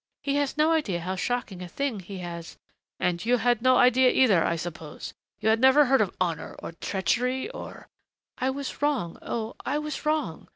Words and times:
He 0.23 0.33
has 0.37 0.57
no 0.57 0.71
idea 0.71 1.01
how 1.01 1.15
shocking 1.15 1.61
a 1.61 1.67
thing 1.67 1.99
he 1.99 2.17
has" 2.25 2.57
"And 2.99 3.23
you 3.23 3.37
had 3.37 3.61
no 3.61 3.75
idea, 3.77 4.09
either, 4.09 4.43
I 4.43 4.55
suppose. 4.55 5.13
You 5.41 5.49
had 5.49 5.59
never 5.59 5.85
heard 5.85 6.01
of 6.01 6.15
honor 6.19 6.55
or 6.57 6.71
treachery 6.71 7.51
or" 7.51 7.87
"I 8.39 8.49
was 8.49 8.81
wrong, 8.81 9.19
oh, 9.21 9.55
I 9.63 9.77
was 9.77 10.03
wrong! 10.03 10.47